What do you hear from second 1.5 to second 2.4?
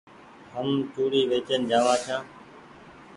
جآ وآن ڇآن۔